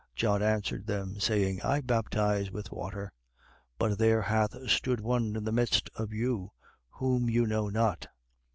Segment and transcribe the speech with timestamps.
[0.15, 0.15] 1:26.
[0.15, 3.13] John answered them, saying: I baptize with water:
[3.77, 6.53] but there hath stood one in the midst of you,
[6.89, 8.07] whom you know not.